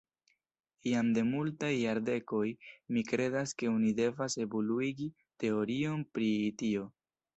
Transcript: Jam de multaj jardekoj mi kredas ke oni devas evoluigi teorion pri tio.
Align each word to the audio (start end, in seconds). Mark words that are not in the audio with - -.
Jam 0.91 1.09
de 1.17 1.23
multaj 1.33 1.69
jardekoj 1.73 2.47
mi 2.95 3.03
kredas 3.11 3.53
ke 3.61 3.69
oni 3.75 3.93
devas 4.03 4.39
evoluigi 4.47 5.11
teorion 5.45 6.05
pri 6.17 6.33
tio. 6.65 6.89